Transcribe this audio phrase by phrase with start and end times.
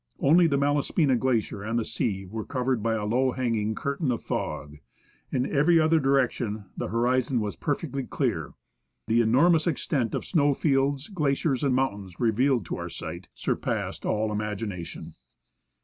[0.19, 4.23] Only the Malaspina Glacier and the sea were covered by a low hanging curtain of
[4.23, 4.77] fog;
[5.31, 8.55] in every other direction the horizon was perfectly clear.
[9.05, 14.03] The enor mous extent of snow fields, glaciers, and mountains revealed to our sight, surpassed
[14.03, 15.13] all imagination.